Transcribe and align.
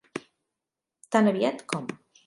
Tan 1.17 1.31
aviat 1.35 1.65
com. 1.75 1.91